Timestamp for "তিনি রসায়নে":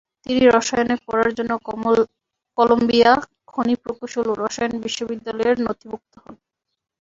0.23-0.95